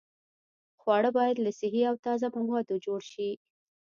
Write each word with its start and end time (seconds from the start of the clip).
خواړه 0.81 1.09
باید 1.17 1.35
له 1.45 1.51
صحي 1.59 1.81
او 1.89 1.95
تازه 2.05 2.27
موادو 2.37 2.75
جوړ 2.85 3.01
شي. 3.11 3.29